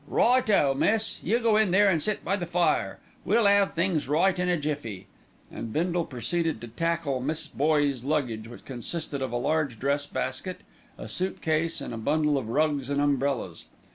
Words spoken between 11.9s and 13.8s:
a bundle of rugs and umbrellas.